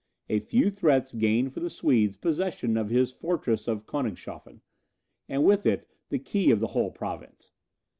[0.29, 4.61] A few threats gained for the Swedes possession of his fortress of Koenigshofen,
[5.29, 7.51] and with it the key of the whole province.